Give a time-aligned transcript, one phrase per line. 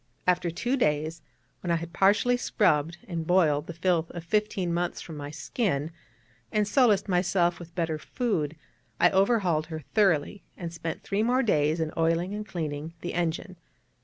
[0.25, 1.21] After two days,
[1.59, 5.91] when I had partially scrubbed and boiled the filth of fifteen months from my skin,
[6.51, 8.55] and solaced myself with better food,
[8.99, 13.57] I overhauled her thoroughly, and spent three more days in oiling and cleaning the engine.